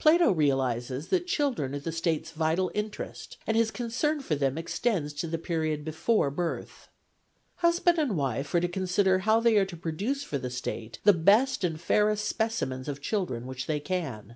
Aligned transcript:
Plato 0.00 0.32
realises 0.32 1.06
that 1.06 1.28
children 1.28 1.72
are 1.72 1.78
the 1.78 1.92
State's 1.92 2.32
vital 2.32 2.64
PLATO 2.70 2.78
179 2.82 2.84
interest, 3.08 3.36
and 3.46 3.56
his 3.56 3.70
concern 3.70 4.18
for 4.20 4.34
them 4.34 4.58
extends 4.58 5.12
to 5.12 5.28
the 5.28 5.38
period 5.38 5.84
before 5.84 6.32
birth. 6.32 6.88
Husband 7.58 7.96
and 7.96 8.16
wife 8.16 8.52
are 8.56 8.60
to 8.60 8.66
con 8.66 8.88
sider 8.88 9.20
how 9.20 9.38
they 9.38 9.56
are 9.56 9.66
to 9.66 9.76
produce 9.76 10.24
for 10.24 10.36
the 10.36 10.50
State 10.50 10.98
the 11.04 11.12
best 11.12 11.62
and 11.62 11.80
fairest 11.80 12.24
specimens 12.24 12.88
of 12.88 13.00
children 13.00 13.46
which 13.46 13.66
they 13.68 13.78
can. 13.78 14.34